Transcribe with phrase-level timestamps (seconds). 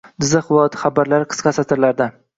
[0.23, 2.13] Jizzax viloyati xabarlari– qisqa satrlarda